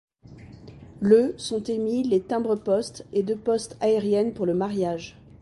Le 0.99 1.35
sont 1.37 1.61
émis 1.61 2.01
les 2.01 2.21
timbres-poste 2.21 3.05
et 3.13 3.21
de 3.21 3.35
poste 3.35 3.77
aérienne 3.81 4.33
pour 4.33 4.47
le 4.47 4.55
mariage. 4.55 5.15